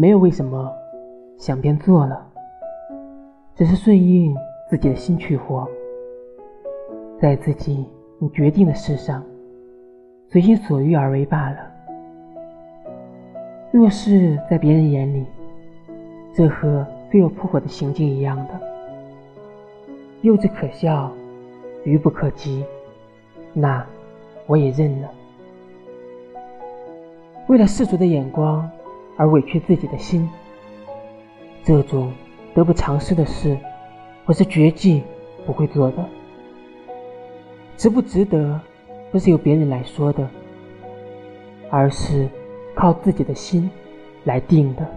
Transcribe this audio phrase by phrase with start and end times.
[0.00, 0.72] 没有为什么，
[1.36, 2.24] 想便做了，
[3.56, 4.32] 只是顺应
[4.70, 5.66] 自己的心去活，
[7.20, 7.84] 在自己
[8.20, 9.20] 你决定的事上，
[10.28, 11.56] 随心所欲而为罢了。
[13.72, 15.26] 若是在别人眼里，
[16.32, 18.54] 这和飞蛾扑火的行径一样的，
[20.22, 21.10] 幼稚可笑，
[21.82, 22.64] 愚不可及，
[23.52, 23.84] 那
[24.46, 25.10] 我也认了。
[27.48, 28.70] 为了世俗的眼光。
[29.18, 30.30] 而委屈自己的心，
[31.64, 32.12] 这种
[32.54, 33.58] 得不偿失的事，
[34.24, 35.02] 我是绝技
[35.44, 36.08] 不会做的。
[37.76, 38.60] 值不值得，
[39.10, 40.28] 不是由别人来说的，
[41.68, 42.28] 而是
[42.74, 43.68] 靠自己的心
[44.24, 44.88] 来定的。